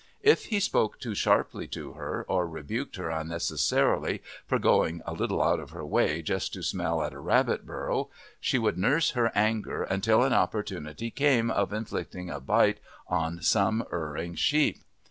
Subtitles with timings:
[0.23, 5.43] If he spoke too sharply to her, or rebuked her unnecessarily for going a little
[5.43, 8.09] out of her way just to smell at a rabbit burrow,
[8.39, 12.79] she would nurse her anger until an opportunity came of inflicting a bite
[13.09, 14.79] on some erring sheep.